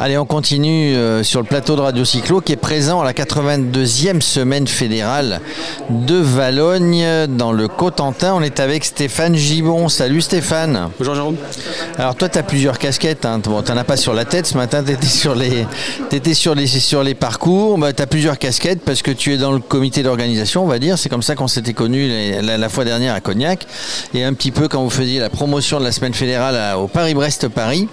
Allez, 0.00 0.16
on 0.16 0.26
continue 0.26 0.94
euh, 0.94 1.24
sur 1.24 1.40
le 1.40 1.46
plateau 1.46 1.74
de 1.74 1.80
Radio 1.80 2.04
Cyclo 2.04 2.40
qui 2.40 2.52
est 2.52 2.56
présent 2.56 3.00
à 3.00 3.04
la 3.04 3.12
82e 3.12 4.20
semaine 4.20 4.68
fédérale 4.68 5.40
de 5.90 6.14
Valogne 6.14 7.26
dans 7.26 7.50
le 7.50 7.66
Cotentin. 7.66 8.32
On 8.34 8.42
est 8.42 8.60
avec 8.60 8.84
Stéphane 8.84 9.34
Gibon. 9.34 9.88
Salut 9.88 10.20
Stéphane. 10.20 10.90
Bonjour 11.00 11.16
Jérôme. 11.16 11.36
Alors 11.98 12.14
toi, 12.14 12.28
tu 12.28 12.38
as 12.38 12.44
plusieurs 12.44 12.78
casquettes. 12.78 13.26
Hein. 13.26 13.40
Bon, 13.42 13.60
tu 13.60 13.72
n'en 13.72 13.78
as 13.78 13.82
pas 13.82 13.96
sur 13.96 14.14
la 14.14 14.24
tête. 14.24 14.46
Ce 14.46 14.56
matin, 14.56 14.84
tu 14.84 14.92
étais, 14.92 15.08
sur 15.08 15.34
les, 15.34 15.66
étais 16.12 16.34
sur, 16.34 16.54
les, 16.54 16.68
sur 16.68 17.02
les 17.02 17.14
parcours. 17.16 17.76
Bah, 17.76 17.92
tu 17.92 18.00
as 18.00 18.06
plusieurs 18.06 18.38
casquettes 18.38 18.82
parce 18.82 19.02
que 19.02 19.10
tu 19.10 19.34
es 19.34 19.36
dans 19.36 19.50
le 19.50 19.58
comité 19.58 20.04
d'organisation, 20.04 20.62
on 20.62 20.68
va 20.68 20.78
dire. 20.78 20.96
C'est 20.96 21.08
comme 21.08 21.24
ça 21.24 21.34
qu'on 21.34 21.48
s'était 21.48 21.72
connus 21.72 22.08
la, 22.40 22.68
fois 22.68 22.84
dernière 22.84 23.14
à 23.14 23.20
Cognac. 23.20 23.66
Et 24.14 24.22
un 24.22 24.32
petit 24.32 24.52
peu 24.52 24.68
quand 24.68 24.80
vous 24.80 24.90
faisiez 24.90 25.18
la 25.18 25.28
promotion 25.28 25.80
de 25.80 25.84
la 25.84 25.90
semaine 25.90 26.14
fédérale 26.14 26.76
au 26.76 26.86
Paris-Brest-Paris. 26.86 27.88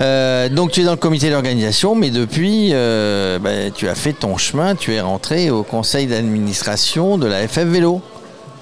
Euh, 0.00 0.50
donc 0.50 0.72
tu 0.72 0.82
es 0.82 0.84
dans 0.84 0.90
le 0.90 0.98
comité 0.98 1.29
l'organisation, 1.30 1.94
mais 1.94 2.10
depuis, 2.10 2.70
euh, 2.72 3.38
bah, 3.38 3.70
tu 3.74 3.88
as 3.88 3.94
fait 3.94 4.12
ton 4.12 4.36
chemin, 4.36 4.74
tu 4.74 4.94
es 4.94 5.00
rentré 5.00 5.50
au 5.50 5.62
conseil 5.62 6.06
d'administration 6.06 7.18
de 7.18 7.26
la 7.26 7.46
FF 7.46 7.64
Vélo. 7.64 8.00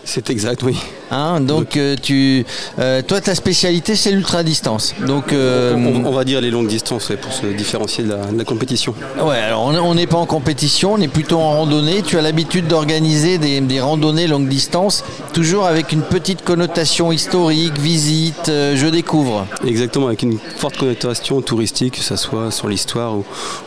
C'est 0.05 0.31
exact, 0.31 0.63
oui. 0.63 0.79
Hein, 1.11 1.41
donc, 1.41 1.77
euh, 1.77 1.97
tu, 2.01 2.45
euh, 2.79 3.01
toi, 3.03 3.21
ta 3.21 3.35
spécialité, 3.35 3.97
c'est 3.97 4.11
l'ultra-distance. 4.11 4.95
Donc, 5.07 5.33
euh, 5.33 5.75
on, 5.75 6.11
va 6.11 6.25
dire 6.25 6.41
les 6.41 6.51
longues 6.51 6.69
distances 6.69 7.13
pour 7.21 7.33
se 7.33 7.47
différencier 7.47 8.05
de 8.05 8.15
la, 8.37 8.45
compétition. 8.45 8.95
Ouais, 9.23 9.39
alors 9.39 9.63
on 9.63 9.95
n'est 9.95 10.07
pas 10.07 10.19
en 10.19 10.27
compétition, 10.27 10.95
on 10.95 11.01
est 11.01 11.09
plutôt 11.09 11.39
en 11.39 11.53
randonnée. 11.53 12.03
Tu 12.03 12.19
as 12.19 12.23
l'habitude 12.23 12.67
d'organiser 12.67 13.39
des, 13.39 13.81
randonnées 13.81 14.27
longue 14.27 14.49
distance, 14.49 15.05
toujours 15.33 15.67
avec 15.67 15.93
une 15.93 16.03
petite 16.03 16.45
connotation 16.45 17.13
historique, 17.13 17.79
visite, 17.79 18.47
je 18.47 18.87
découvre. 18.87 19.47
Exactement, 19.67 20.09
avec 20.09 20.23
une 20.23 20.39
forte 20.57 20.77
connotation 20.77 21.41
touristique, 21.41 21.95
que 21.99 22.05
ce 22.05 22.17
soit 22.17 22.51
sur 22.51 22.69
l'histoire 22.69 23.15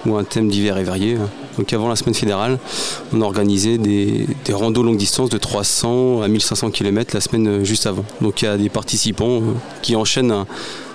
ou, 0.06 0.16
un 0.16 0.24
thème 0.24 0.50
divers 0.50 0.78
et 0.78 0.84
varié. 0.84 1.18
Donc 1.58 1.74
avant 1.74 1.90
la 1.90 1.96
semaine 1.96 2.16
fédérale, 2.16 2.60
on 3.14 3.22
a 3.22 3.26
organisé 3.26 3.78
des, 3.78 4.26
des 4.46 4.54
randos 4.54 4.84
longue 4.84 4.98
distance 4.98 5.30
de 5.30 5.38
300 5.38 6.22
à 6.22 6.28
1500 6.28 6.72
km 6.72 7.14
la 7.14 7.22
semaine 7.22 7.31
juste 7.64 7.86
avant. 7.88 8.06
Donc 8.22 8.42
il 8.42 8.46
y 8.46 8.48
a 8.48 8.58
des 8.58 8.70
participants 8.70 9.42
euh, 9.42 9.54
qui 9.82 9.96
enchaînent 9.96 10.46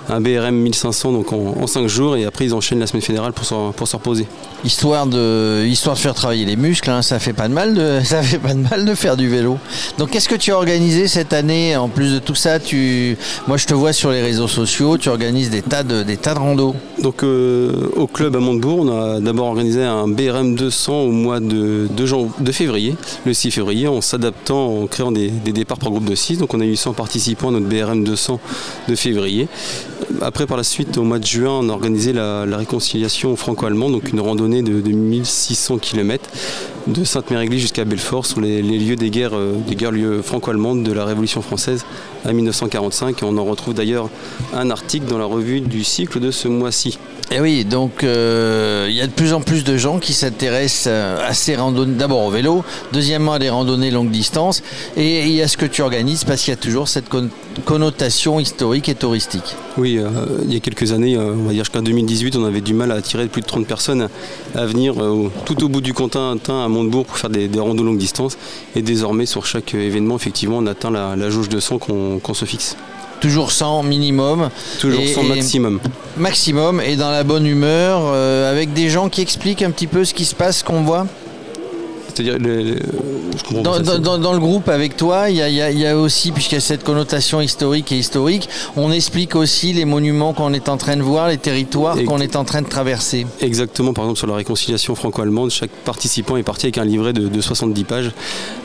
un, 0.09 0.21
BRM 0.21 0.55
1500 0.55 1.13
donc 1.13 1.33
en, 1.33 1.67
5 1.67 1.87
jours 1.87 2.17
et 2.17 2.25
après 2.25 2.47
ils 2.47 2.55
enchaînent 2.55 2.79
la 2.79 2.87
semaine 2.87 3.03
fédérale 3.03 3.33
pour 3.33 3.45
se, 3.45 3.73
pour 3.73 3.89
se 3.89 3.97
reposer. 3.97 4.27
Histoire 4.65 5.07
de, 5.07 5.65
histoire 5.67 5.97
de 5.97 6.01
faire 6.01 6.15
travailler 6.15 6.45
les 6.45 6.57
muscles, 6.57 6.91
hein, 6.91 7.03
ça 7.03 7.19
fait 7.19 7.33
pas 7.33 7.49
de 7.49 7.53
mal 7.53 7.75
de, 7.75 8.01
ça 8.05 8.23
fait 8.23 8.39
pas 8.39 8.55
de 8.55 8.61
mal 8.61 8.85
de 8.85 8.95
faire 8.95 9.17
du 9.17 9.29
vélo. 9.29 9.59
Donc 9.99 10.11
qu'est-ce 10.11 10.29
que 10.29 10.35
tu 10.35 10.53
as 10.53 10.57
organisé 10.57 11.09
cette 11.09 11.33
année? 11.33 11.77
En 11.77 11.89
plus 11.89 12.13
de 12.13 12.19
tout 12.19 12.35
ça, 12.35 12.59
tu, 12.59 13.17
moi 13.47 13.57
je 13.57 13.67
te 13.67 13.75
vois 13.75 13.93
sur 13.93 14.11
les 14.11 14.23
réseaux 14.23 14.49
sociaux, 14.49 14.99
tu 14.99 15.09
organises 15.09 15.51
des 15.51 15.63
tas 15.63 15.83
de, 15.83 16.03
des 16.03 16.17
tas 16.17 16.35
de 16.35 16.39
randos. 16.39 16.75
Donc 17.03 17.23
euh, 17.23 17.89
au 17.95 18.07
club 18.07 18.37
à 18.37 18.41
Montebourg, 18.41 18.81
on 18.81 18.89
a 18.89 19.21
d'abord 19.21 19.47
organisé 19.47 19.83
un 19.83 20.09
BRM 20.09 20.55
200 20.55 21.03
au 21.03 21.11
mois 21.11 21.41
de, 21.41 21.89
de, 21.91 22.53
février, 22.53 22.97
le 23.25 23.35
6 23.35 23.51
février, 23.51 23.89
en 23.89 24.01
s'adaptant, 24.01 24.83
en 24.83 24.87
créant 24.87 25.13
des, 25.13 25.29
des, 25.29 25.53
départs 25.53 25.79
par 25.79 25.91
groupe 25.91 26.05
de 26.05 26.15
6. 26.15 26.39
Donc 26.39 26.55
on 26.55 26.61
a 26.61 26.65
eu 26.65 26.77
100 26.77 26.95
participants 26.95 27.49
à 27.49 27.53
notre 27.53 27.67
BRM 27.67 28.05
200 28.05 28.41
de 28.89 28.95
février. 28.95 29.49
Après, 30.21 30.47
par 30.47 30.57
la 30.57 30.65
suite, 30.65 30.99
au 30.99 31.03
mois 31.03 31.19
de 31.19 31.27
juin, 31.27 31.51
on 31.63 31.69
a 31.69 31.73
organisé 31.73 32.13
la, 32.13 32.45
réconciliation 32.57 33.37
franco-allemande, 33.37 33.93
donc 33.93 34.11
une 34.11 34.21
randonnée 34.21 34.63
de, 34.63 34.73
1600 34.73 35.79
km 35.79 36.29
de 36.87 37.05
Sainte-Mère-Église 37.05 37.61
jusqu'à 37.61 37.85
Belfort 37.85 38.27
sur 38.27 38.41
les, 38.41 38.63
lieux 38.63 38.97
des 38.97 39.11
guerres, 39.11 39.37
euh, 39.37 39.55
des 39.67 39.75
guerres 39.75 39.93
franco-allemandes 40.23 40.83
de 40.83 40.93
la 40.93 41.05
Révolution 41.05 41.43
française 41.43 41.85
à 42.25 42.33
1945. 42.33 43.23
Et 43.23 43.27
on 43.27 43.37
en 43.39 43.45
retrouve 43.45 43.75
d'ailleurs 43.75 44.09
un 44.55 44.71
article 44.71 45.07
dans 45.07 45.19
la 45.19 45.25
revue 45.25 45.61
du 45.61 45.85
cycle 45.85 46.21
de 46.21 46.31
ce 46.31 46.49
mois-ci. 46.49 46.99
Et 47.33 47.37
eh 47.39 47.41
oui, 47.41 47.65
donc 47.65 48.05
euh, 48.05 48.87
il 48.89 48.95
y 48.95 49.01
a 49.01 49.07
de 49.09 49.13
plus 49.13 49.33
en 49.33 49.41
plus 49.41 49.65
de 49.65 49.77
gens 49.77 49.99
qui 49.99 50.13
s'intéressent 50.13 50.87
euh, 50.87 51.29
à 51.29 51.35
ces 51.35 51.57
randonnées, 51.57 51.97
d'abord 51.97 52.25
au 52.25 52.31
vélo, 52.31 52.65
deuxièmement 52.93 53.33
à 53.33 53.41
des 53.41 53.51
randonnées 53.51 53.91
longue 53.91 54.13
distance, 54.13 54.63
et, 54.97 55.43
a 55.43 55.49
ce 55.49 55.57
que 55.57 55.67
tu 55.67 55.83
organises 55.83 56.23
parce 56.23 56.43
qu'il 56.43 56.53
y 56.53 56.57
a 56.57 56.61
toujours 56.61 56.87
cette 56.87 57.07
connotation 57.65 58.39
historique 58.39 58.89
et 58.89 58.95
touristique. 58.95 59.57
Oui, 59.77 59.99
euh, 59.99 60.09
il 60.45 60.55
y 60.55 60.57
a 60.57 60.61
quelques 60.61 60.93
années, 60.93 61.19
on 61.19 61.47
va 61.47 61.53
dire 61.53 61.65
jusqu'en 61.65 61.83
2018, 61.83 62.37
on 62.37 62.45
avait 62.45 62.61
du 62.61 62.75
mal 62.75 62.93
à 62.93 62.95
attirer 62.95 63.27
plus 63.27 63.43
de 63.43 63.47
30 63.47 63.67
personnes 63.67 64.09
à 64.55 64.65
venir 64.65 64.95
tout 65.45 65.65
au 65.65 65.69
bout 65.69 65.81
du 65.81 65.93
continent 65.93 66.37
à 66.65 66.69
Montebourg 66.77 67.05
pour 67.07 67.19
faire 67.19 67.31
des, 67.31 67.49
des 67.49 67.61
randos 67.61 67.85
longue 67.85 67.99
distance, 67.99 68.37
et 68.75 68.83
désormais 68.83 69.27
sur 69.27 69.47
chaque 69.47 69.75
événement, 69.75 70.17
effectivement, 70.17 70.59
on 70.59 70.67
atteint 70.67 70.91
la, 70.91 71.31
jauge 71.31 71.49
de 71.49 71.61
100 71.61 71.79
qu'on 71.79 72.35
se 72.35 72.45
fixe. 72.45 72.77
Toujours 73.21 73.51
100 73.51 73.83
minimum. 73.83 74.51
Toujours 74.79 75.03
100 75.03 75.23
maximum. 75.25 75.81
maximum 76.17 76.81
et 76.81 76.97
dans 76.97 77.11
la 77.11 77.25
bonne 77.25 77.47
humeur, 77.47 78.03
euh, 78.05 78.51
avec 78.51 78.73
des 78.75 78.91
gens 78.91 79.09
qui 79.09 79.23
expliquent 79.23 79.63
un 79.63 79.71
petit 79.71 79.87
peu 79.87 80.05
ce 80.05 80.13
qui 80.13 80.25
se 80.25 80.35
passe, 80.35 80.63
qu'on 80.63 80.83
voit 80.83 81.07
c'est-à-dire 82.17 82.39
dans, 83.63 84.33
le 84.33 84.39
groupe 84.39 84.69
avec 84.69 84.97
toi, 84.97 85.29
il 85.29 85.37
y 85.37 85.87
a, 85.87 85.97
aussi, 85.97 86.33
puisqu'il 86.33 86.55
y 86.55 86.59
a 86.59 86.61
cette 86.61 86.83
connotation 86.83 87.41
historique 87.41 87.93
et 87.93 87.99
historique, 87.99 88.49
on 88.77 88.91
explique 88.91 89.37
aussi 89.37 89.73
les 89.73 89.85
monuments 89.85 90.33
qu'on 90.33 90.53
est 90.53 90.69
en 90.69 90.77
train 90.77 90.97
de 90.97 91.03
voir, 91.03 91.29
les 91.29 91.37
territoires 91.37 91.97
qu'on 92.07 92.19
est 92.19 92.37
en 92.37 92.45
train 92.45 92.63
de 92.63 92.69
traverser. 92.69 93.27
Exactement, 93.41 93.93
par 93.93 94.05
exemple 94.05 94.19
sur 94.19 94.27
la 94.27 94.37
réconciliation 94.37 94.95
franco-allemande, 94.95 95.51
chaque 95.51 95.71
participant 95.71 96.37
est 96.37 96.43
parti 96.43 96.67
avec 96.67 96.79
un 96.79 96.85
livret 96.85 97.13
de, 97.13 97.41
70 97.41 97.85
pages 97.85 98.11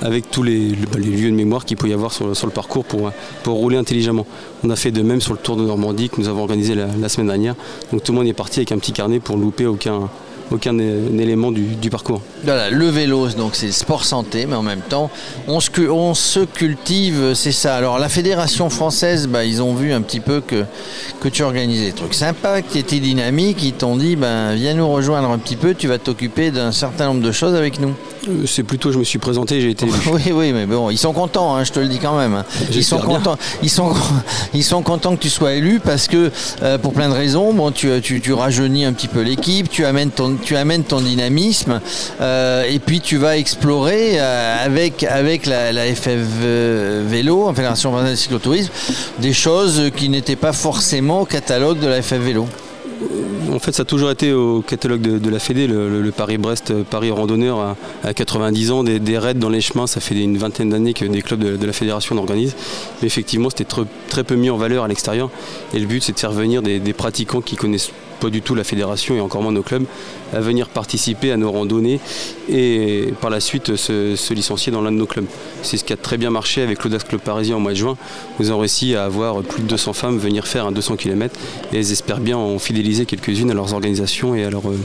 avec 0.02 0.32
tous 0.32 0.44
les, 0.44 0.70
lieux 0.96 1.30
de 1.30 1.36
mémoire 1.36 1.66
qu'il 1.66 1.78
peut 1.78 1.90
y 1.90 1.94
avoir 1.94 2.14
sur, 2.14 2.28
le 2.28 2.52
parcours 2.52 2.86
pour, 2.86 3.12
pour 3.44 3.56
rouler 3.56 3.78
intelligemment. 3.78 4.26
On 4.64 4.70
a 4.70 4.76
fait 4.76 4.92
de 4.92 5.02
même 5.02 5.22
sur 5.22 5.34
le 5.34 5.40
Tour 5.40 5.58
de 5.58 5.64
Normandie 5.64 6.10
que 6.10 6.22
nous 6.22 6.30
avons 6.30 6.42
organisé 6.42 6.74
la, 6.76 6.88
la 7.00 7.10
semaine 7.10 7.28
dernière. 7.28 7.56
Donc 7.92 8.04
tout 8.04 8.12
le 8.14 8.18
monde 8.18 8.28
est 8.28 8.34
parti 8.34 8.60
avec 8.60 8.72
un 8.72 8.78
petit 8.78 8.94
carnet 8.94 9.20
pour 9.20 9.38
louper 9.38 9.66
aucun, 9.66 10.10
aucun 10.52 10.78
élément 10.78 11.52
du, 11.52 11.90
parcours. 11.90 12.22
Voilà, 12.44 12.70
le 12.70 12.88
vélo, 12.88 13.28
donc 13.30 13.56
c'est 13.56 13.72
sport 13.72 14.06
santé, 14.06 14.46
mais 14.46 14.56
en 14.56 14.64
même 14.64 14.82
temps, 14.82 15.10
on 15.48 15.60
se, 15.60 15.70
on 15.90 16.14
se 16.14 16.40
cultive, 16.42 17.34
c'est 17.34 17.52
ça. 17.52 17.76
Alors 17.76 18.00
la 18.00 18.10
fédération 18.10 18.70
française, 18.70 19.28
bah, 19.28 19.44
ils 19.44 19.62
ont 19.62 19.74
vu 19.74 19.92
un 19.92 20.02
petit 20.02 20.20
peu 20.20 20.42
que, 20.42 20.66
que 21.20 21.28
tu 21.28 21.44
organisais 21.44 21.86
des 21.86 21.92
trucs 21.92 22.14
sympas, 22.14 22.62
que 22.62 22.72
tu 22.72 22.78
étais 22.78 23.00
dynamique, 23.00 23.64
ils 23.64 23.74
t'ont 23.74 23.98
dit, 23.98 24.16
ben, 24.16 24.56
viens 24.56 24.74
nous 24.74 24.90
rejoindre 24.90 25.30
un 25.30 25.38
petit 25.38 25.56
peu, 25.56 25.74
tu 25.74 25.88
vas 25.88 25.98
t'occuper 25.98 26.52
d'un 26.52 26.72
certain 26.72 27.08
nombre 27.08 27.22
de 27.22 27.32
choses 27.32 27.56
avec 27.56 27.80
nous. 27.80 27.94
Euh, 28.28 28.46
c'est 28.46 28.64
plutôt, 28.64 28.92
je 28.92 29.00
me 29.00 29.04
suis 29.04 29.20
présenté, 29.20 29.62
j'ai 29.62 29.72
été. 29.72 29.86
oui, 30.12 30.32
oui, 30.32 30.54
mais 30.54 30.66
bon, 30.66 30.90
ils 30.90 30.98
sont 30.98 31.14
contents, 31.14 31.56
hein, 31.56 31.64
je 31.64 31.72
te 31.72 31.80
le 31.80 31.88
dis 31.88 32.00
quand 32.00 32.18
même. 32.18 32.34
Hein. 32.36 32.46
Ils 32.72 32.84
sont 32.84 33.00
contents. 33.00 33.38
Ils 33.64 33.70
sont, 33.70 33.94
ils 34.54 34.64
sont 34.64 34.82
contents 34.82 35.16
que 35.16 35.22
tu 35.22 35.30
sois 35.30 35.54
élu 35.54 35.80
parce 35.84 36.08
que 36.08 36.32
euh, 36.62 36.78
pour 36.78 36.94
plein 36.94 37.10
de 37.10 37.14
raisons, 37.14 37.54
bon, 37.54 37.72
tu, 37.72 37.90
tu, 38.02 38.22
tu 38.22 38.34
rajeunis 38.34 38.86
un 38.86 38.94
petit 38.94 39.08
peu 39.08 39.22
l'équipe, 39.22 39.70
tu 39.70 39.86
amènes 39.86 40.12
ton, 40.12 40.36
tu 40.42 40.56
amènes 40.56 40.84
ton 40.84 41.02
dynamisme 41.02 41.82
euh, 42.20 42.64
et 42.70 42.80
puis 42.80 43.02
tu 43.02 43.18
vas 43.18 43.38
explorer 43.38 44.20
avec 44.20 45.04
avec 45.04 45.46
la, 45.46 45.72
FF 45.96 46.08
Vélo, 47.06 47.48
en 47.48 47.54
Fédération 47.54 47.92
française 47.92 48.12
de 48.12 48.16
cyclotourisme, 48.16 48.72
des 49.20 49.34
choses 49.34 49.92
qui 49.96 50.10
n'étaient 50.10 50.36
pas 50.36 50.54
forcément 50.54 51.22
au 51.22 51.26
catalogue 51.26 51.80
de 51.80 51.88
la 51.88 52.02
FF 52.02 52.14
Vélo 52.14 52.48
en 53.54 53.60
fait, 53.60 53.74
ça 53.74 53.82
a 53.82 53.86
toujours 53.86 54.12
été 54.12 54.32
au 54.34 54.62
catalogue 54.62 55.02
de, 55.02 55.30
la 55.30 55.40
Fédé, 55.40 55.68
le, 55.68 56.12
Paris-Brest, 56.16 56.72
euh, 56.72 56.84
Paris 56.90 57.12
randonneur 57.12 57.76
à, 58.04 58.14
90 58.14 58.72
ans, 58.72 58.84
des, 58.84 59.18
raids 59.18 59.34
dans 59.34 59.50
les 59.50 59.62
chemins. 59.62 59.88
Ça 59.88 60.00
fait 60.00 60.16
une 60.16 60.38
vingtaine 60.38 60.70
d'années 60.70 60.94
que 60.94 61.06
des 61.06 61.22
clubs 61.22 61.40
de, 61.40 61.66
la 61.66 61.74
fédération 61.74 62.16
l'organisent. 62.16 62.56
Mais 63.02 63.08
effectivement, 63.08 63.50
c'était 63.50 63.66
très, 64.08 64.24
peu 64.24 64.36
mis 64.36 64.50
en 64.50 64.58
valeur 64.58 64.84
à 64.84 64.88
l'extérieur. 64.88 65.30
Et 65.74 65.80
le 65.80 65.86
but, 65.86 66.04
c'est 66.04 66.14
de 66.14 66.20
faire 66.20 66.32
venir 66.32 66.62
des 66.62 66.94
pratiquants 66.94 67.42
qui 67.42 67.56
connaissent 67.56 67.92
pas 68.22 68.30
du 68.30 68.42
tout 68.42 68.56
la 68.56 68.64
fédération 68.64 69.16
et 69.16 69.20
encore 69.20 69.42
moins 69.42 69.52
nos 69.52 69.64
clubs, 69.64 69.84
à 70.32 70.40
venir 70.40 70.70
participer 70.70 71.32
à 71.32 71.38
nos 71.38 71.52
randonnées 71.52 72.00
et 72.48 73.14
par 73.20 73.30
la 73.30 73.40
suite 73.40 73.76
se, 73.76 74.34
licencier 74.34 74.72
dans 74.72 74.82
l'un 74.82 74.92
de 74.92 74.98
nos 74.98 75.08
clubs. 75.08 75.26
C'est 75.64 75.78
ce 75.78 75.84
qui 75.84 75.92
a 75.92 75.98
très 75.98 76.18
bien 76.18 76.30
marché 76.30 76.62
avec 76.62 76.84
l'Audax 76.84 77.04
Club 77.04 77.22
Parisien 77.22 77.58
en 77.58 77.60
mois 77.60 77.72
de 77.72 77.78
juin. 77.78 77.98
Nous 78.40 78.50
avons 78.50 78.60
réussi 78.60 78.96
à 78.96 79.06
avoir 79.06 79.42
plus 79.42 79.64
de 79.64 79.68
200 79.68 79.94
femmes 79.94 80.18
venir 80.18 80.48
faire 80.48 80.68
un 80.68 80.72
200 80.72 80.96
km 80.96 81.38
et 81.74 81.78
elles 81.78 81.92
espèrent 81.92 82.20
bien 82.20 82.38
en 82.38 82.60
fidéliser 82.60 83.06
quelques-unes 83.06 83.52
à 83.52 83.56
leurs 83.56 83.74
organisations 83.74 84.36
et 84.36 84.46
à, 84.46 84.52
leur, 84.52 84.70
euh, 84.70 84.78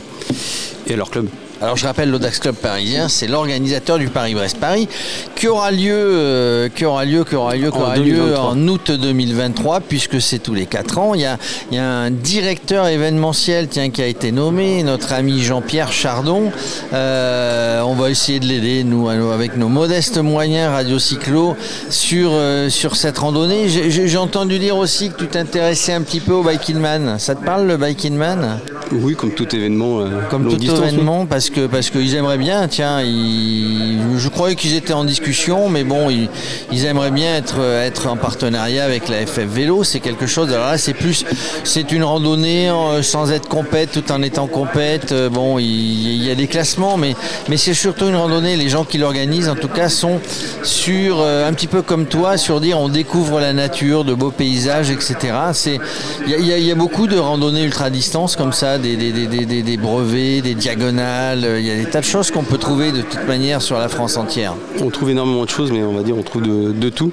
et 0.86 0.94
à 0.94 0.96
leur 0.96 1.10
club. 1.10 1.28
Alors 1.62 1.76
je 1.78 1.86
rappelle 1.86 2.10
l'Audax 2.10 2.38
Club 2.38 2.54
parisien, 2.54 3.08
c'est 3.08 3.26
l'organisateur 3.26 3.98
du 3.98 4.08
Paris-Brest-Paris 4.08 4.88
qui 5.34 5.48
aura 5.48 5.70
lieu, 5.70 5.94
euh, 5.94 6.68
qui 6.68 6.84
aura 6.84 7.06
lieu, 7.06 7.24
qui 7.24 7.34
aura 7.34 7.56
lieu, 7.56 7.70
qui 7.70 7.78
aura 7.78 7.96
lieu 7.96 8.36
en 8.36 8.68
août 8.68 8.90
2023 8.90 9.80
puisque 9.80 10.20
c'est 10.20 10.38
tous 10.38 10.52
les 10.52 10.66
4 10.66 10.98
ans. 10.98 11.14
Il 11.14 11.22
y, 11.22 11.24
a, 11.24 11.38
il 11.70 11.76
y 11.78 11.80
a, 11.80 11.88
un 11.88 12.10
directeur 12.10 12.86
événementiel 12.86 13.68
tiens, 13.68 13.88
qui 13.88 14.02
a 14.02 14.06
été 14.06 14.32
nommé, 14.32 14.82
notre 14.82 15.14
ami 15.14 15.40
Jean-Pierre 15.40 15.92
Chardon. 15.92 16.52
Euh, 16.92 17.80
on 17.80 17.94
va 17.94 18.10
essayer 18.10 18.38
de 18.38 18.46
l'aider, 18.46 18.84
nous, 18.84 19.08
avec 19.08 19.56
nos 19.56 19.68
modestes 19.68 20.18
moyens 20.18 20.72
Radio 20.72 20.98
Cyclo 20.98 21.56
sur, 21.88 22.30
euh, 22.32 22.68
sur 22.68 22.96
cette 22.96 23.16
randonnée. 23.16 23.70
J'ai 23.70 24.18
entendu 24.18 24.58
dire 24.58 24.76
aussi 24.76 25.08
que 25.08 25.16
tu 25.16 25.26
t'intéressais 25.26 25.94
un 25.94 26.02
petit 26.02 26.20
peu 26.20 26.32
au 26.32 26.42
Biking 26.42 26.76
Man. 26.76 27.16
Ça 27.18 27.34
te 27.34 27.42
parle 27.42 27.66
le 27.66 27.78
Biking 27.78 28.14
Man 28.14 28.60
Oui, 28.92 29.14
comme 29.14 29.30
tout 29.30 29.56
événement. 29.56 30.04
comme 30.28 30.48
tout 30.48 30.62
événement, 30.62 31.24
parce 31.24 31.45
parce 31.70 31.90
qu'ils 31.90 32.14
aimeraient 32.14 32.38
bien. 32.38 32.68
Tiens, 32.68 33.00
je 33.02 34.28
croyais 34.28 34.56
qu'ils 34.56 34.74
étaient 34.74 34.92
en 34.92 35.04
discussion, 35.04 35.68
mais 35.68 35.84
bon, 35.84 36.10
ils, 36.10 36.84
aimeraient 36.84 37.10
bien 37.10 37.36
être 37.36 38.06
en 38.06 38.16
partenariat 38.16 38.84
avec 38.84 39.08
la 39.08 39.26
FF 39.26 39.46
Vélo. 39.46 39.84
C'est 39.84 40.00
quelque 40.00 40.26
chose. 40.26 40.52
Alors 40.52 40.66
là, 40.66 40.78
c'est 40.78 40.94
plus, 40.94 41.24
c'est 41.64 41.92
une 41.92 42.04
randonnée 42.04 42.70
euh, 42.70 43.02
sans 43.02 43.32
être 43.32 43.48
compète, 43.48 43.92
tout 43.92 44.12
en 44.12 44.22
étant 44.22 44.46
compète. 44.46 45.12
Euh, 45.12 45.28
bon, 45.28 45.58
il, 45.58 46.22
y 46.22 46.30
a 46.30 46.34
des 46.34 46.46
classements, 46.46 46.96
mais 46.96 47.14
c'est 47.56 47.74
surtout 47.74 48.06
une 48.08 48.16
randonnée. 48.16 48.56
Les 48.56 48.68
gens 48.68 48.84
qui 48.84 48.98
l'organisent, 48.98 49.48
en 49.48 49.54
tout 49.54 49.68
cas, 49.68 49.88
sont 49.88 50.20
sur 50.62 51.22
un 51.22 51.52
petit 51.52 51.66
peu 51.66 51.82
comme 51.82 52.06
toi, 52.06 52.36
sur 52.36 52.60
dire 52.60 52.78
on 52.78 52.88
découvre 52.88 53.40
la 53.40 53.52
nature, 53.52 54.04
de 54.04 54.14
beaux 54.14 54.30
paysages, 54.30 54.90
etc. 54.90 55.16
Il 56.26 56.46
y, 56.46 56.70
a 56.70 56.74
beaucoup 56.74 57.06
de 57.06 57.16
randonnées 57.16 57.64
ultra 57.64 57.90
distance 57.90 58.36
comme 58.36 58.52
ça, 58.52 58.78
des, 58.78 58.96
brevets, 59.76 60.42
des 60.42 60.54
diagonales. 60.54 61.35
Il 61.44 61.66
y 61.66 61.70
a 61.70 61.76
des 61.76 61.90
tas 61.90 62.00
de 62.00 62.04
choses 62.04 62.30
qu'on 62.30 62.42
peut 62.42 62.58
trouver 62.58 62.92
de 62.92 63.02
toute 63.02 63.26
manière 63.26 63.62
sur 63.62 63.78
la 63.78 63.88
France 63.88 64.16
entière. 64.16 64.54
On 64.80 64.90
trouve 64.90 65.10
énormément 65.10 65.44
de 65.44 65.50
choses, 65.50 65.72
mais 65.72 65.82
on 65.82 65.92
va 65.92 66.02
dire 66.02 66.16
on 66.16 66.22
trouve 66.22 66.42
de, 66.42 66.88
tout, 66.88 67.12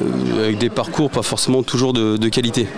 euh, 0.00 0.44
avec 0.44 0.58
des 0.58 0.70
parcours 0.70 1.10
pas 1.10 1.22
forcément 1.22 1.62
toujours 1.62 1.92
de 1.92 2.28
qualité. 2.28 2.68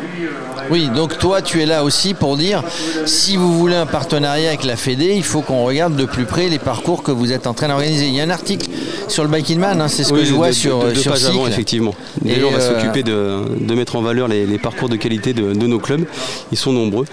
Oui, 0.71 0.89
donc 0.89 1.19
toi, 1.19 1.43
tu 1.43 1.61
es 1.61 1.67
là 1.67 1.83
aussi 1.83 2.15
pour 2.15 2.37
dire 2.37 2.63
si 3.05 3.37
vous 3.37 3.59
voulez 3.59 3.75
un 3.75 3.87
partenariat 3.87 4.51
avec 4.51 4.65
la 4.65 4.77
Fédé, 4.77 5.15
il 5.17 5.25
faut 5.25 5.41
qu'on 5.41 5.65
regarde 5.65 5.97
de 5.97 6.05
plus 6.05 6.27
près 6.27 6.49
les 6.49 6.61
parcours 6.61 7.03
que 7.03 7.11
vous 7.11 7.33
êtes 7.33 7.49
en 7.49 7.55
train 7.55 7.67
d'organiser. 7.67 8.07
Il 8.07 8.15
y 8.15 8.21
a 8.21 8.25
un 8.25 8.31
article 8.31 8.69
sur 9.11 9.23
le 9.23 9.29
Bike 9.29 9.57
Man, 9.57 9.81
hein, 9.81 9.89
c'est 9.89 10.05
ce 10.05 10.13
que 10.13 10.25
je 10.25 10.33
vois 10.33 10.53
sur, 10.53 10.85
de, 10.85 10.95
sur 10.95 11.13
avant, 11.13 11.47
effectivement. 11.47 11.95
Et 12.25 12.43
on 12.43 12.51
va 12.51 12.59
euh, 12.59 12.81
s'occuper 12.81 13.03
de, 13.03 13.75
mettre 13.75 13.97
en 13.97 14.03
valeur 14.03 14.29
les, 14.29 14.59
parcours 14.59 14.89
de 14.89 14.97
qualité 14.97 15.33
de, 15.33 15.53
nos 15.67 15.79
clubs. 15.79 16.05
Ils 16.53 16.59
sont 16.59 16.73
nombreux. 16.73 17.07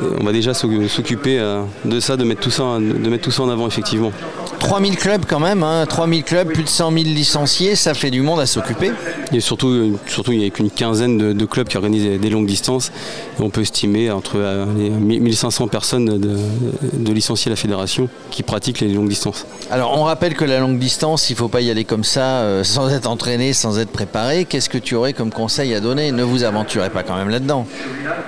Euh, 0.00 0.16
on 0.20 0.24
va 0.24 0.32
déjà 0.32 0.54
s'occuper 0.54 1.38
euh, 1.38 1.62
de 1.84 2.00
ça, 2.00 2.16
de 2.16 2.24
mettre 2.24 2.40
tout 2.40 2.50
ça, 2.50 2.78
de 2.78 3.08
mettre 3.08 3.24
tout 3.24 3.30
ça 3.30 3.42
en 3.42 3.48
avant, 3.48 3.66
effectivement. 3.66 4.12
3000 4.60 4.96
clubs 4.96 5.24
quand 5.26 5.40
même, 5.40 5.66
3000 5.88 6.20
hein. 6.20 6.22
clubs, 6.24 6.52
plus 6.52 6.62
de 6.62 6.68
100 6.68 6.92
000 6.92 7.04
licenciés, 7.06 7.74
ça 7.74 7.94
fait 7.94 8.10
du 8.10 8.20
monde 8.20 8.38
à 8.38 8.46
s'occuper. 8.46 8.92
Et 9.32 9.40
surtout, 9.40 9.98
surtout 10.06 10.32
il 10.32 10.38
n'y 10.38 10.46
a 10.46 10.50
qu'une 10.50 10.70
quinzaine 10.70 11.32
de, 11.32 11.44
clubs 11.46 11.66
qui 11.66 11.76
organisent 11.76 12.20
des 12.20 12.30
longues 12.30 12.46
distances. 12.46 12.92
on 13.40 13.50
peut 13.50 13.62
estimer 13.62 14.10
entre 14.10 14.38
1500 14.38 15.68
personnes 15.68 16.18
de, 16.18 17.12
licenciés 17.12 17.48
à 17.48 17.54
la 17.54 17.56
fédération 17.56 18.08
qui 18.30 18.42
pratiquent 18.42 18.80
les 18.80 18.88
longues 18.92 19.08
distances. 19.08 19.46
Alors 19.70 19.98
on 19.98 20.04
rappelle 20.04 20.34
que 20.34 20.44
la 20.44 20.60
longue 20.60 20.78
distance, 20.78 21.30
il 21.30 21.32
ne 21.32 21.38
faut 21.38 21.48
pas 21.48 21.62
y 21.62 21.70
aller 21.70 21.84
comme 21.84 22.04
ça, 22.04 22.42
euh, 22.42 22.62
sans 22.62 22.90
être 22.90 23.08
entraîné, 23.08 23.52
sans 23.52 23.78
être 23.78 23.90
préparé. 23.90 24.44
Qu'est-ce 24.44 24.68
que 24.68 24.78
tu 24.78 24.94
aurais 24.94 25.14
comme 25.14 25.30
conseil 25.30 25.74
à 25.74 25.80
donner? 25.80 26.12
Ne 26.12 26.22
vous 26.22 26.44
aventurez 26.44 26.90
pas 26.90 27.02
quand 27.02 27.16
même 27.16 27.30
là-dedans, 27.30 27.66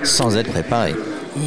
sans 0.03 0.35
être 0.35 0.51
préparé. 0.51 0.95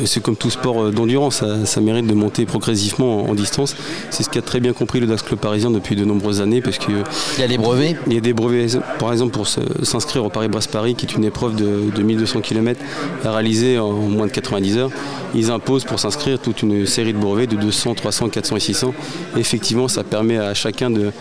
C'est 0.04 0.22
comme 0.22 0.36
tout 0.36 0.50
sport 0.50 0.82
euh, 0.82 0.90
d'endurance, 0.90 1.44
ça, 1.64 1.80
mérite 1.80 2.06
de 2.06 2.14
monter 2.14 2.44
progressivement 2.44 3.28
en, 3.28 3.34
distance. 3.34 3.76
C'est 4.10 4.22
ce 4.24 4.30
qu'a 4.30 4.42
très 4.42 4.58
bien 4.58 4.72
compris 4.72 4.98
le 4.98 5.06
DAX 5.06 5.22
Club 5.22 5.38
parisien 5.38 5.70
depuis 5.70 5.94
de 5.94 6.04
nombreuses 6.04 6.40
années. 6.40 6.60
Parce 6.60 6.78
que, 6.78 6.90
il 7.36 7.40
y 7.40 7.44
a 7.44 7.48
des 7.48 7.58
brevets 7.58 7.96
Il 8.06 8.14
y 8.14 8.16
a 8.16 8.20
des 8.20 8.32
brevets, 8.32 8.78
par 8.98 9.12
exemple, 9.12 9.32
pour 9.32 9.46
s'inscrire 9.46 10.24
au 10.24 10.28
Paris-Brest-Paris, 10.28 10.94
qui 10.96 11.06
est 11.06 11.14
une 11.14 11.24
épreuve 11.24 11.54
de, 11.54 12.02
1200 12.02 12.40
km 12.40 12.80
à 13.24 13.32
réaliser 13.32 13.78
en 13.78 13.92
moins 13.92 14.26
de 14.26 14.32
90 14.32 14.78
heures. 14.78 14.90
Ils 15.34 15.50
imposent 15.50 15.84
pour 15.84 15.98
s'inscrire 15.98 16.38
toute 16.38 16.62
une 16.62 16.86
série 16.86 17.12
de 17.12 17.18
brevets 17.18 17.46
de 17.46 17.56
200, 17.56 17.94
300, 17.94 18.28
400 18.28 18.56
et 18.56 18.60
600. 18.60 18.94
effectivement, 19.36 19.88
ça 19.88 20.04
permet 20.04 20.38
à 20.38 20.54
chacun 20.54 20.90
de, 20.90 21.12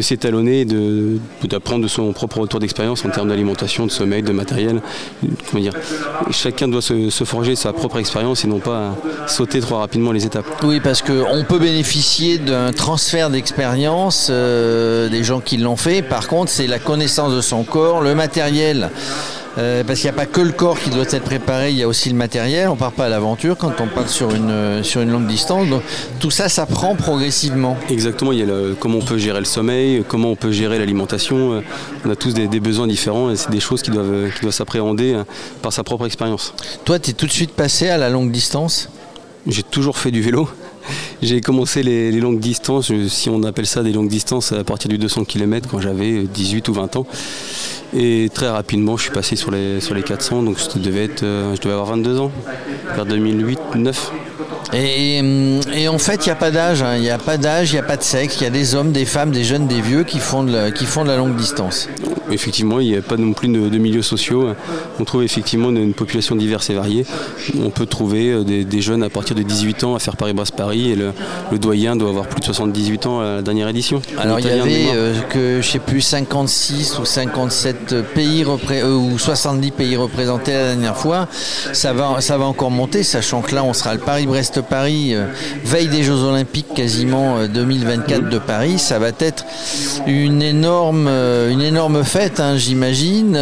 s'étalonner 0.00 0.60
et 0.62 1.48
d'apprendre 1.48 1.82
de, 1.82 1.88
son 1.88 2.12
propre 2.12 2.38
retour 2.38 2.60
d'expérience 2.60 3.04
en 3.04 3.10
termes 3.10 3.28
d'alimentation, 3.28 3.86
de 3.86 3.90
sommeil, 3.90 4.22
de 4.22 4.32
matériel. 4.32 4.82
Comment 5.50 5.62
dire? 5.62 5.74
Chacun 6.30 6.68
doit 6.68 6.82
se, 6.82 7.10
se 7.10 7.24
forger 7.24 7.56
sa 7.56 7.72
propre 7.72 7.98
expérience 7.98 8.11
et 8.20 8.46
non 8.46 8.58
pas 8.58 8.94
sauter 9.26 9.60
trop 9.60 9.76
rapidement 9.76 10.12
les 10.12 10.26
étapes. 10.26 10.44
Oui, 10.62 10.80
parce 10.80 11.02
qu'on 11.02 11.44
peut 11.48 11.58
bénéficier 11.58 12.38
d'un 12.38 12.72
transfert 12.72 13.30
d'expérience 13.30 14.28
euh, 14.30 15.08
des 15.08 15.24
gens 15.24 15.40
qui 15.40 15.56
l'ont 15.56 15.76
fait. 15.76 16.02
Par 16.02 16.28
contre, 16.28 16.50
c'est 16.50 16.66
la 16.66 16.78
connaissance 16.78 17.34
de 17.34 17.40
son 17.40 17.64
corps, 17.64 18.00
le 18.02 18.14
matériel. 18.14 18.90
Euh, 19.58 19.84
parce 19.84 20.00
qu'il 20.00 20.10
n'y 20.10 20.16
a 20.16 20.18
pas 20.18 20.26
que 20.26 20.40
le 20.40 20.52
corps 20.52 20.78
qui 20.78 20.90
doit 20.90 21.04
être 21.04 21.24
préparé, 21.24 21.70
il 21.70 21.76
y 21.76 21.82
a 21.82 21.88
aussi 21.88 22.08
le 22.08 22.14
matériel. 22.14 22.68
On 22.68 22.74
ne 22.74 22.78
part 22.78 22.92
pas 22.92 23.06
à 23.06 23.08
l'aventure 23.08 23.56
quand 23.56 23.80
on 23.80 23.86
part 23.86 24.08
sur 24.08 24.34
une, 24.34 24.50
euh, 24.50 24.82
sur 24.82 25.02
une 25.02 25.10
longue 25.10 25.26
distance. 25.26 25.68
Donc, 25.68 25.82
tout 26.20 26.30
ça 26.30 26.48
s'apprend 26.48 26.94
progressivement. 26.94 27.76
Exactement, 27.90 28.32
il 28.32 28.38
y 28.38 28.42
a 28.42 28.46
comment 28.78 28.98
on 28.98 29.04
peut 29.04 29.18
gérer 29.18 29.40
le 29.40 29.44
sommeil, 29.44 30.04
comment 30.06 30.30
on 30.30 30.36
peut 30.36 30.52
gérer 30.52 30.78
l'alimentation. 30.78 31.62
On 32.04 32.10
a 32.10 32.16
tous 32.16 32.34
des, 32.34 32.48
besoins 32.60 32.86
différents 32.86 33.30
et 33.30 33.36
c'est 33.36 33.50
des 33.50 33.60
choses 33.60 33.82
qui 33.82 33.90
doivent, 33.90 34.30
qui 34.34 34.40
doivent 34.40 34.54
s'appréhender 34.54 35.20
par 35.62 35.72
sa 35.72 35.82
propre 35.82 36.06
expérience. 36.06 36.54
Toi, 36.84 36.98
tu 36.98 37.10
es 37.10 37.12
tout 37.12 37.26
de 37.26 37.32
suite 37.32 37.52
passé 37.52 37.88
à 37.88 37.98
la 37.98 38.08
longue 38.08 38.30
distance? 38.30 38.88
J'ai 39.46 39.64
toujours 39.64 39.98
fait 39.98 40.12
du 40.12 40.22
vélo. 40.22 40.48
J'ai 41.22 41.40
commencé 41.40 41.82
les, 41.82 42.12
longues 42.12 42.40
distances, 42.40 42.92
si 43.08 43.30
on 43.30 43.42
appelle 43.42 43.66
ça 43.66 43.82
des 43.82 43.92
longues 43.92 44.08
distances, 44.08 44.52
à 44.52 44.64
partir 44.64 44.88
du 44.88 44.98
200 44.98 45.24
km 45.24 45.68
quand 45.70 45.80
j'avais 45.80 46.24
18 46.24 46.68
ou 46.68 46.74
20 46.74 46.96
ans. 46.96 47.06
Et 47.94 48.30
très 48.32 48.48
rapidement, 48.48 48.96
je 48.96 49.02
suis 49.02 49.12
passé 49.12 49.36
sur 49.36 49.50
les, 49.50 49.80
sur 49.80 49.94
les 49.94 50.02
400, 50.02 50.42
donc 50.42 50.56
je 50.58 50.78
devais, 50.78 51.04
être, 51.04 51.24
euh, 51.24 51.54
je 51.54 51.60
devais 51.60 51.74
avoir 51.74 51.88
22 51.88 52.18
ans, 52.20 52.32
vers 52.94 53.04
2008-2009. 53.06 53.94
Et, 54.72 55.20
et, 55.74 55.88
en 55.88 55.98
fait, 55.98 56.24
il 56.24 56.28
n'y 56.28 56.32
a 56.32 56.36
pas 56.36 56.50
d'âge, 56.50 56.82
hein. 56.82 56.96
il 56.96 57.02
n'y 57.02 57.10
a 57.10 57.18
pas 57.18 57.36
d'âge, 57.36 57.70
il 57.70 57.74
n'y 57.74 57.80
a 57.80 57.82
pas 57.82 57.98
de 57.98 58.02
sexe, 58.02 58.36
il 58.40 58.44
y 58.44 58.46
a 58.46 58.50
des 58.50 58.74
hommes, 58.74 58.92
des 58.92 59.04
femmes, 59.04 59.30
des 59.30 59.44
jeunes, 59.44 59.66
des 59.66 59.82
vieux 59.82 60.04
qui 60.04 60.18
font 60.18 60.44
de 60.44 60.70
qui 60.70 60.86
font 60.86 61.04
de 61.04 61.08
la 61.08 61.18
longue 61.18 61.36
distance. 61.36 61.90
Effectivement, 62.32 62.80
il 62.80 62.88
n'y 62.88 62.96
a 62.96 63.02
pas 63.02 63.16
non 63.16 63.32
plus 63.32 63.48
de, 63.48 63.78
milieux 63.78 64.02
sociaux. 64.02 64.48
On 64.98 65.04
trouve 65.04 65.22
effectivement 65.22 65.70
une, 65.70 65.94
population 65.94 66.34
diverse 66.36 66.70
et 66.70 66.74
variée. 66.74 67.04
On 67.62 67.70
peut 67.70 67.86
trouver 67.86 68.30
euh, 68.30 68.44
des, 68.44 68.80
jeunes 68.80 69.02
à 69.02 69.10
partir 69.10 69.36
de 69.36 69.42
18 69.42 69.84
ans 69.84 69.94
à 69.94 69.98
faire 69.98 70.16
Paris-Brest-Paris 70.16 70.90
et 70.90 70.96
le, 70.96 71.12
doyen 71.58 71.96
doit 71.96 72.08
avoir 72.08 72.26
plus 72.26 72.40
de 72.40 72.44
78 72.44 73.06
ans 73.06 73.20
à 73.20 73.24
la 73.36 73.42
dernière 73.42 73.68
édition. 73.68 74.00
Alors 74.18 74.40
il 74.40 74.46
y 74.46 74.50
avait 74.50 74.86
euh, 74.94 75.20
que, 75.28 75.60
je 75.60 75.68
sais 75.68 75.78
plus, 75.78 76.00
56 76.00 76.98
ou 76.98 77.04
57 77.04 77.94
pays 78.14 78.44
euh, 78.70 78.94
ou 78.94 79.18
70 79.18 79.70
pays 79.72 79.96
représentés 79.96 80.52
la 80.52 80.68
dernière 80.68 80.96
fois. 80.96 81.28
Ça 81.72 81.92
va, 81.92 82.20
ça 82.20 82.38
va 82.38 82.44
encore 82.44 82.70
monter, 82.70 83.02
sachant 83.02 83.42
que 83.42 83.54
là, 83.54 83.64
on 83.64 83.72
sera 83.72 83.94
le 83.94 84.00
Paris-Brest 84.00 84.62
Paris, 84.62 85.14
euh, 85.14 85.26
veille 85.64 85.88
des 85.88 86.02
Jeux 86.02 86.22
Olympiques 86.22 86.72
quasiment 86.74 87.46
2024 87.46 88.24
euh, 88.24 88.28
de 88.28 88.38
Paris, 88.38 88.78
ça 88.78 88.98
va 88.98 89.08
être 89.20 89.44
une 90.06 90.42
énorme, 90.42 91.08
une 91.08 91.60
énorme 91.60 92.04
fête, 92.04 92.21
hein, 92.40 92.56
j'imagine. 92.56 93.36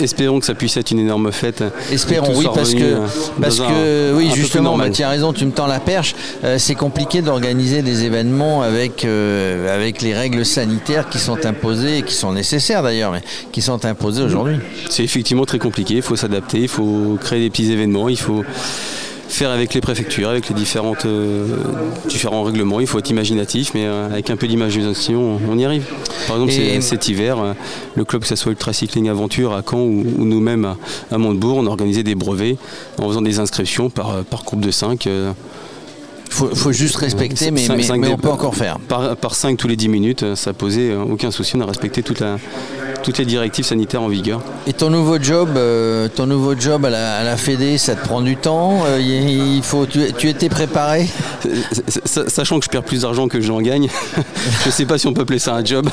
Espérons 0.00 0.40
que 0.40 0.46
ça 0.46 0.54
puisse 0.54 0.76
être 0.76 0.90
une 0.90 1.00
énorme 1.00 1.32
fête. 1.32 1.64
Espérons, 1.90 2.32
oui, 2.36 2.46
parce 2.54 2.74
que, 2.74 2.98
parce 3.40 3.60
que 3.60 4.12
oui, 4.14 4.30
justement, 4.34 4.76
bah, 4.76 4.90
tu 4.90 5.02
as 5.02 5.08
raison, 5.08 5.32
tu 5.32 5.44
me 5.44 5.52
tends 5.52 5.66
la 5.66 5.80
perche. 5.80 6.14
c'est 6.58 6.74
compliqué 6.74 7.22
d'organiser 7.22 7.82
des 7.82 8.04
événements 8.04 8.62
avec, 8.62 9.04
avec 9.04 10.02
les 10.02 10.14
règles 10.14 10.44
sanitaires 10.44 11.08
qui 11.08 11.18
sont 11.18 11.44
imposées, 11.46 11.98
et 11.98 12.02
qui 12.02 12.14
sont 12.14 12.32
nécessaires 12.32 12.82
d'ailleurs, 12.82 13.12
mais 13.12 13.22
qui 13.52 13.62
sont 13.62 13.84
imposées 13.84 14.22
aujourd'hui. 14.22 14.56
C'est 14.88 15.04
effectivement 15.04 15.44
très 15.44 15.58
compliqué, 15.58 15.94
il 15.94 16.02
faut 16.02 16.16
s'adapter, 16.16 16.60
il 16.60 16.68
faut 16.68 17.18
créer 17.20 17.40
des 17.40 17.50
petits 17.50 17.72
événements, 17.72 18.08
il 18.08 18.18
faut 18.18 18.44
faire 19.28 19.50
avec 19.50 19.74
les 19.74 19.80
préfectures, 19.80 20.28
avec 20.28 20.48
les 20.48 20.54
différentes, 20.54 21.06
euh, 21.06 21.56
différents 22.08 22.42
règlements. 22.42 22.80
Il 22.80 22.86
faut 22.86 22.98
être 22.98 23.10
imaginatif, 23.10 23.72
mais 23.74 23.84
euh, 23.84 24.06
avec 24.06 24.30
un 24.30 24.36
peu 24.36 24.46
d'imagination, 24.46 25.38
on 25.48 25.58
y 25.58 25.64
arrive. 25.64 25.84
Par 26.26 26.36
exemple, 26.36 26.82
cet 26.82 27.08
hiver, 27.08 27.38
euh, 27.38 27.52
le 27.94 28.04
club, 28.04 28.22
que 28.22 28.28
ce 28.28 28.36
soit 28.36 28.52
Ultra 28.52 28.72
Cycling 28.72 29.08
Aventure 29.08 29.52
à 29.52 29.62
Caen 29.68 29.80
ou, 29.80 30.24
nous-mêmes 30.24 30.74
à, 31.10 31.18
Montebourg, 31.18 31.58
on 31.58 31.66
a 31.66 31.70
organisé 31.70 32.02
des 32.02 32.14
brevets 32.14 32.56
en 32.98 33.08
faisant 33.08 33.22
des 33.22 33.38
inscriptions 33.38 33.90
par, 33.90 34.24
par 34.24 34.44
groupe 34.44 34.60
de 34.60 34.70
5. 34.70 35.06
Il 35.06 35.34
faut, 36.30 36.72
juste 36.72 36.96
respecter, 36.96 37.50
mais, 37.50 37.66
mais, 37.68 38.08
on 38.08 38.16
peut 38.16 38.28
encore 38.28 38.56
faire. 38.56 38.78
Par, 38.80 39.16
par 39.16 39.34
5 39.36 39.56
tous 39.56 39.68
les 39.68 39.76
10 39.76 39.88
minutes, 39.88 40.34
ça 40.34 40.52
posait 40.52 40.94
aucun 40.96 41.30
souci, 41.30 41.54
on 41.56 41.60
a 41.60 41.66
respecté 41.66 42.02
toute 42.02 42.18
la, 42.18 42.38
toutes 43.04 43.18
les 43.18 43.26
directives 43.26 43.66
sanitaires 43.66 44.02
en 44.02 44.08
vigueur. 44.08 44.40
Et 44.66 44.72
ton 44.72 44.88
nouveau 44.88 45.18
job, 45.20 45.50
euh, 45.56 46.08
ton 46.08 46.26
nouveau 46.26 46.58
job 46.58 46.86
à 46.86 46.90
la, 46.90 47.18
à 47.18 47.36
Fédé, 47.36 47.76
ça 47.76 47.94
te 47.94 48.02
prend 48.02 48.22
du 48.22 48.36
temps 48.36 48.84
euh, 48.86 48.98
il 48.98 49.62
faut, 49.62 49.86
tu, 49.86 50.28
étais 50.28 50.48
préparé? 50.48 51.06
Sachant 52.06 52.58
que 52.58 52.64
je 52.64 52.70
perds 52.70 52.82
plus 52.82 53.02
d'argent 53.02 53.28
que 53.28 53.40
je 53.42 53.52
n'en 53.52 53.60
gagne, 53.60 53.88
je 54.62 54.68
ne 54.68 54.72
sais 54.72 54.86
pas 54.86 54.96
si 54.96 55.06
on 55.06 55.12
peut 55.12 55.20
appeler 55.22 55.38
ça 55.38 55.54
un 55.54 55.64
job. 55.64 55.88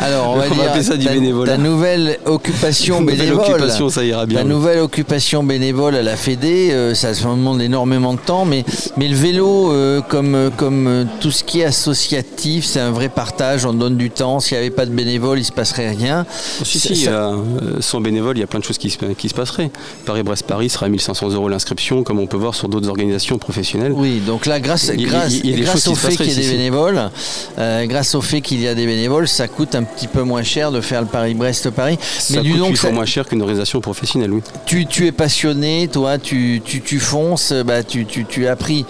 Alors 0.00 0.30
on 0.30 0.36
va, 0.36 0.48
dire 0.50 0.64
appeler 0.64 0.82
ça 0.82 0.96
du 0.96 1.06
bénévolat. 1.06 1.52
Ta 1.52 1.58
nouvelle 1.58 2.18
occupation 2.24 3.00
bénévole. 3.02 3.48
occupation, 3.48 3.88
ça 3.88 4.04
ira 4.04 4.26
bien. 4.26 4.40
Ta 4.40 4.44
nouvelle 4.44 4.80
occupation 4.80 5.44
bénévole 5.44 5.94
à 5.94 6.02
la 6.02 6.16
Fédé, 6.16 6.70
euh, 6.72 6.94
ça 6.94 7.12
demande 7.12 7.62
énormément 7.62 8.14
de 8.14 8.18
temps, 8.18 8.44
mais, 8.44 8.64
mais 8.96 9.06
le 9.06 9.16
vélo, 9.16 9.72
comme, 10.08 10.50
comme 10.56 11.06
tout 11.20 11.30
ce 11.30 11.44
qui 11.44 11.60
est 11.60 11.64
associatif, 11.64 12.64
c'est 12.64 12.80
un 12.80 12.90
vrai 12.90 13.08
partage, 13.08 13.64
on 13.66 13.72
donne 13.72 13.96
du 13.96 14.10
temps. 14.10 14.40
S'il 14.40 14.56
n'y 14.56 14.64
avait 14.64 14.74
pas 14.74 14.86
de 14.86 14.90
bénévoles, 14.90 15.38
il 15.38 15.42
ne 15.42 15.46
se 15.46 15.52
passerait 15.52 15.90
rien. 15.90 16.26
Si, 16.64 16.78
si, 16.78 17.08
euh, 17.08 17.36
sans 17.80 18.00
bénévole, 18.00 18.36
il 18.36 18.40
y 18.40 18.44
a 18.44 18.46
plein 18.46 18.60
de 18.60 18.64
choses 18.64 18.78
qui 18.78 18.90
se, 18.90 18.98
qui 19.14 19.28
se 19.28 19.34
passeraient. 19.34 19.70
Paris-Brest-Paris 20.04 20.70
sera 20.70 20.86
à 20.86 20.88
1500 20.88 21.30
euros 21.30 21.48
l'inscription, 21.48 22.02
comme 22.02 22.18
on 22.18 22.26
peut 22.26 22.36
voir 22.36 22.54
sur 22.54 22.68
d'autres 22.68 22.88
organisations 22.88 23.38
professionnelles. 23.38 23.92
Oui, 23.92 24.20
donc 24.26 24.46
là, 24.46 24.60
grâce, 24.60 24.90
grâce, 24.90 25.40
grâce 25.42 25.88
au 25.88 25.94
fait 25.94 26.16
qu'il 26.16 26.26
y 26.28 26.32
ait 26.32 26.34
des 26.34 26.50
bénévoles, 26.50 27.10
euh, 27.58 27.86
grâce 27.86 28.14
au 28.14 28.20
fait 28.20 28.40
qu'il 28.40 28.60
y 28.60 28.68
a 28.68 28.74
des 28.74 28.86
bénévoles, 28.86 29.28
ça 29.28 29.48
coûte 29.48 29.74
un 29.74 29.82
petit 29.82 30.08
peu 30.08 30.22
moins 30.22 30.42
cher 30.42 30.72
de 30.72 30.80
faire 30.80 31.00
le 31.00 31.06
Paris-Brest-Paris. 31.06 31.98
Ça 32.18 32.42
Mais 32.42 32.50
coûte 32.50 32.58
donc, 32.58 32.76
ça... 32.76 32.90
moins 32.90 33.06
cher 33.06 33.26
qu'une 33.26 33.42
organisation 33.42 33.80
professionnelle, 33.80 34.32
oui. 34.32 34.42
Tu, 34.66 34.86
tu, 34.86 35.06
es 35.06 35.12
passionné, 35.12 35.88
toi, 35.88 36.18
tu, 36.18 36.62
tu, 36.64 36.80
tu 36.80 36.98
fonces, 36.98 37.52
bah, 37.52 37.82
tu, 37.82 38.06
tu, 38.06 38.24
tu 38.24 38.46
as 38.46 38.56
pris 38.56 38.84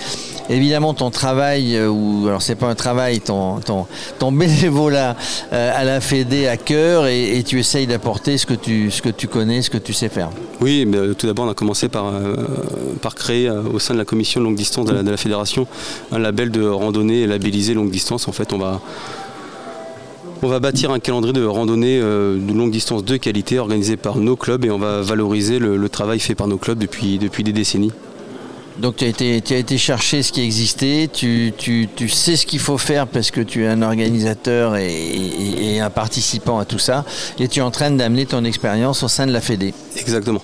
évidemment 0.51 0.95
ton 0.95 1.11
travail, 1.11 1.77
euh, 1.77 1.89
ou 1.89 2.27
alors 2.27 2.43
c'est 2.43 2.55
pas 2.55 2.69
un 2.69 2.75
travail, 2.75 3.21
ton, 3.21 3.61
ton, 3.61 4.33
bénévolat 4.37 5.17
euh, 5.53 5.73
à 5.75 5.85
la 5.85 6.01
Fédé 6.01 6.47
à 6.47 6.57
cœur 6.57 7.07
et, 7.07 7.43
tu 7.47 7.59
essayes 7.59 7.87
d'apporter 7.87 8.39
ce, 8.39 8.47
que 8.47 8.55
tu, 8.55 9.29
connais, 9.29 9.63
ce 9.63 9.71
que 9.71 9.79
tu 9.79 9.93
sais 9.93 10.09
faire. 10.09 10.31
Oui, 10.61 10.85
mais 10.87 11.15
tout 11.15 11.27
d'abord 11.27 11.47
on 11.47 11.51
a 11.51 11.55
commencé 11.55 11.89
par, 11.89 12.13
créer 13.15 13.51
au 13.51 13.79
sein 13.79 13.95
de 13.95 13.99
la 13.99 14.05
commission 14.05 14.41
longue 14.41 14.57
distance 14.57 14.87
de 14.87 15.11
la, 15.11 15.17
fédération 15.17 15.67
un 16.13 16.19
label 16.19 16.51
de 16.51 16.67
randonnée 16.67 17.27
labellisé 17.27 17.75
longue 17.75 17.91
distance. 17.91 18.29
En 18.29 18.33
fait, 18.33 18.53
on 18.53 18.59
va 18.59 18.81
bâtir 20.61 20.91
un 20.91 20.99
calendrier 20.99 21.33
de 21.33 21.45
randonnée 21.45 21.99
euh, 22.01 22.39
de 22.39 22.53
longue 22.53 22.71
distance 22.71 23.05
de 23.05 23.17
qualité 23.17 23.59
organisé 23.59 23.97
par 23.97 24.19
nos 24.19 24.37
clubs 24.37 24.65
et 24.65 24.71
on 24.71 24.79
va 24.79 25.03
valoriser 25.03 25.59
le, 25.59 25.89
travail 25.89 26.21
fait 26.21 26.35
par 26.35 26.49
nos 26.49 26.59
clubs 26.59 26.79
depuis 26.79 27.19
des 27.19 27.53
décennies. 27.53 27.93
Donc 28.79 28.97
tu 28.97 29.05
as, 29.05 29.09
été, 29.09 29.41
tu 29.41 29.55
as 29.55 29.59
été 29.59 29.79
chercher 29.79 30.23
ce 30.23 30.33
qui 30.33 30.43
existait, 30.43 31.09
tu, 31.13 31.53
sais 32.09 32.37
ce 32.37 32.47
qu'il 32.47 32.59
faut 32.59 32.79
faire 32.79 33.07
parce 33.07 33.31
que 33.31 33.41
tu 33.41 33.65
es 33.65 33.69
un 33.69 33.83
organisateur 33.83 34.77
et, 34.77 35.81
un 35.81 35.91
participant 35.91 36.59
à 36.59 36.65
tout 36.65 36.79
ça, 36.79 37.05
et 37.39 37.49
tu 37.49 37.61
es 37.61 37.63
en 37.63 37.71
train 37.71 37.91
d'amener 37.91 38.27
ton 38.27 38.45
expérience 38.45 39.03
au 39.03 39.09
sein 39.09 39.27
de 39.27 39.33
la 39.33 39.41
Fédé. 39.41 39.75
Exactement. 39.97 40.43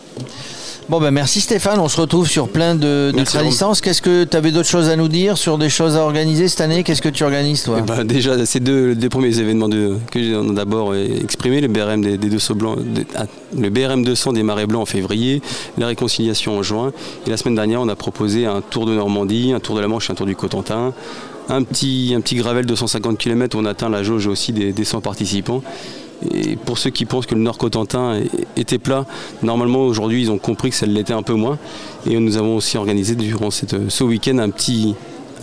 Bon 0.92 1.00
ben 1.00 1.10
merci 1.10 1.40
Stéphane, 1.40 1.80
on 1.80 1.88
se 1.88 1.98
retrouve 1.98 2.28
sur 2.28 2.50
plein 2.50 2.74
de, 2.74 3.12
de. 3.16 3.80
Qu'est-ce 3.80 4.02
que 4.02 4.24
tu 4.24 4.36
avais 4.36 4.50
d'autres 4.50 4.68
choses 4.68 4.90
à 4.90 4.96
nous 4.96 5.08
dire 5.08 5.38
sur 5.38 5.56
des 5.56 5.70
choses 5.70 5.96
à 5.96 6.02
organiser 6.02 6.48
cette 6.48 6.60
année? 6.60 6.82
Qu'est-ce 6.84 7.00
que 7.00 7.08
tu 7.08 7.24
organises 7.24 7.62
toi? 7.62 7.78
Eh 7.78 7.82
ben, 7.82 8.04
Déjà, 8.04 8.44
c'est 8.44 8.60
deux 8.60 8.94
des 8.94 9.08
premiers 9.08 9.38
événements 9.38 9.70
de, 9.70 9.96
que 10.10 10.22
j'ai 10.22 10.36
d'abord 10.52 10.94
exprimé, 10.94 11.62
le 11.62 11.68
BRM 11.68 12.02
des, 12.02 12.18
deux 12.18 12.38
sauts 12.38 12.56
blancs, 12.56 12.78
ah, 13.16 13.24
le 13.58 13.70
BRM 13.70 14.04
200 14.04 14.34
des 14.34 14.42
marais 14.42 14.66
blancs 14.66 14.82
en 14.82 14.84
février, 14.84 15.40
la 15.78 15.86
réconciliation 15.86 16.58
en 16.58 16.62
juin. 16.62 16.92
Et 17.26 17.30
la 17.30 17.38
semaine 17.38 17.54
dernière, 17.54 17.80
on 17.80 17.88
a 17.88 17.96
proposé 17.96 18.44
un 18.44 18.60
tour 18.60 18.84
de 18.84 18.92
Normandie, 18.92 19.54
un 19.54 19.60
tour 19.60 19.74
de 19.74 19.80
la 19.80 19.88
Manche, 19.88 20.10
un 20.10 20.14
tour 20.14 20.26
du 20.26 20.36
Cotentin. 20.36 20.92
Un 21.48 21.62
petit, 21.62 22.12
un 22.14 22.20
petit 22.20 22.36
gravel 22.36 22.66
de 22.66 22.74
150 22.74 23.16
km, 23.16 23.56
on 23.58 23.64
atteint 23.64 23.88
la 23.88 24.02
jauge 24.02 24.26
aussi 24.26 24.52
des, 24.52 24.72
des 24.72 24.84
100 24.84 25.00
participants. 25.00 25.62
Et 26.34 26.56
pour 26.56 26.78
ceux 26.78 26.90
qui 26.90 27.04
pensent 27.04 27.26
que 27.26 27.34
le 27.34 27.40
Nord 27.40 27.58
Cotentin 27.58 28.20
était 28.56 28.78
plat, 28.78 29.06
normalement 29.42 29.80
aujourd'hui 29.80 30.22
ils 30.22 30.30
ont 30.30 30.38
compris 30.38 30.70
que 30.70 30.76
ça 30.76 30.86
l'était 30.86 31.12
un 31.12 31.22
peu 31.22 31.34
moins. 31.34 31.58
Et 32.06 32.18
nous 32.18 32.36
avons 32.36 32.56
aussi 32.56 32.76
organisé 32.76 33.14
durant 33.14 33.50
ce 33.50 34.04
week-end 34.04 34.38
un 34.38 34.50
petit, 34.50 34.94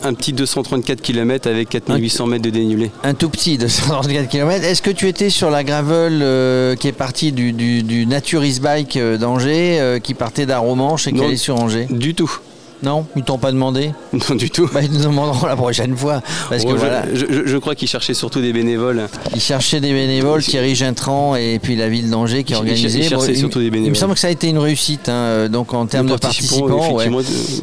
un 0.04 0.14
petit 0.14 0.34
234 0.34 1.02
km 1.02 1.50
avec 1.50 1.70
4800 1.70 2.28
mètres 2.28 2.44
de 2.44 2.50
dénivelé. 2.50 2.92
Un 3.04 3.14
tout 3.14 3.30
petit 3.30 3.58
234 3.58 4.28
km. 4.30 4.64
Est-ce 4.64 4.82
que 4.82 4.92
tu 4.92 5.08
étais 5.08 5.30
sur 5.30 5.50
la 5.50 5.64
gravel 5.64 6.20
euh, 6.22 6.76
qui 6.76 6.88
est 6.88 6.94
partie 6.94 7.32
du, 7.32 7.52
du, 7.52 7.84
du 7.84 8.06
Naturist 8.06 8.62
Bike 8.62 8.98
euh, 8.98 9.18
d'Angers, 9.18 9.80
euh, 9.80 10.00
qui 10.00 10.14
partait 10.14 10.46
d'Aromanche 10.46 11.08
et 11.08 11.14
qui 11.14 11.24
allait 11.24 11.36
sur 11.36 11.60
Angers? 11.60 11.88
Du 11.90 12.16
tout. 12.16 12.40
Non, 12.84 13.06
ils 13.16 13.24
t'ont 13.24 13.38
pas 13.38 13.52
demandé 13.52 13.92
Non, 14.14 14.36
du 14.36 14.50
tout. 14.50 14.70
Bah, 14.74 14.82
ils 14.82 14.92
nous 14.92 15.04
demanderont 15.04 15.48
la 15.48 15.56
prochaine 15.56 15.96
fois. 15.96 16.22
Parce 16.50 16.64
que, 16.64 16.72
je, 17.14 17.58
crois 17.58 17.76
qu'ils 17.76 17.88
cherchaient 17.88 18.14
surtout 18.14 18.42
des 18.42 18.54
bénévoles. 18.54 19.08
Ils 19.34 19.42
cherchaient 19.42 19.82
des 19.82 19.92
bénévoles, 19.92 20.44
Thierry 20.44 20.76
Gintran 20.76 21.36
et 21.36 21.60
puis 21.62 21.76
la 21.76 21.90
ville 21.90 22.10
d'Angers 22.10 22.44
qui 22.44 22.56
organisait. 22.56 23.00
Ils 23.00 23.10
cherchaient 23.10 23.36
surtout 23.36 23.60
des 23.60 23.70
bénévoles. 23.70 23.88
Il 23.88 23.92
me 23.92 23.96
semble 23.96 24.14
que 24.14 24.20
ça 24.20 24.28
a 24.28 24.32
été 24.32 24.50
une 24.50 24.58
réussite, 24.58 25.10
hein, 25.10 25.50
donc 25.50 25.74
en 25.74 25.86
termes 25.86 26.08
de 26.08 26.16
participants. 26.16 26.98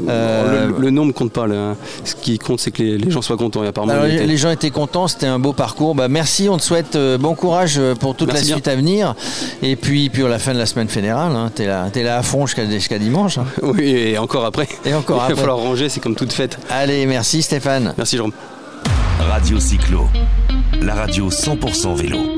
Euh, 0.09 0.71
le, 0.79 0.91
nombre 0.91 1.13
compte 1.13 1.33
pas. 1.33 1.47
Ce 2.05 2.15
qui 2.15 2.39
compte, 2.39 2.61
c'est 2.61 2.71
que 2.71 2.83
les, 2.83 3.11
gens 3.11 3.23
soient 3.23 3.37
contents. 3.37 3.63
Alors, 3.63 4.05
les, 4.05 4.37
gens 4.37 4.51
étaient 4.51 4.71
contents, 4.71 5.09
c'était 5.09 5.27
un 5.27 5.39
beau 5.39 5.53
parcours. 5.53 5.95
Bah, 5.95 6.09
merci, 6.09 6.49
on 6.49 6.57
te 6.57 6.63
souhaite 6.63 6.97
euh, 6.97 7.19
bon 7.19 7.35
courage 7.35 7.77
euh, 7.79 7.95
pour 7.95 8.15
toute 8.15 8.33
la 8.33 8.43
suite 8.43 8.69
à 8.69 8.77
venir. 8.77 9.15
Et 9.63 9.77
puis, 9.77 10.11
puis 10.11 10.25
à 10.25 10.29
la 10.29 10.39
fin 10.39 10.53
de 10.53 10.59
la 10.59 10.67
semaine 10.67 10.89
fédérale, 10.89 11.33
hein, 11.35 11.51
tu 11.55 11.63
es, 11.63 11.67
es, 11.67 12.03
là 12.03 12.19
à 12.19 12.23
fond 12.23 12.47
jusqu'à 12.47 12.99
dimanche. 12.99 13.39
Hein. 13.39 13.47
Oui, 13.63 13.91
et 13.91 14.19
encore 14.19 14.45
après. 14.45 14.69
Et 14.85 14.95
encore 15.15 15.27
il 15.29 15.35
va 15.35 15.41
falloir 15.41 15.59
ranger, 15.59 15.89
c'est 15.89 16.01
comme 16.01 16.17
toute 16.17 16.33
fête. 16.33 16.59
Allez, 16.71 17.07
merci 17.07 17.43
Stéphane. 17.43 17.95
Merci 17.97 18.17
Jérôme. 18.17 18.33
Radio 19.21 19.59
Cyclo, 19.61 20.09
la 20.81 20.95
radio 20.95 21.31
100% 21.31 21.95
vélo. 21.95 22.36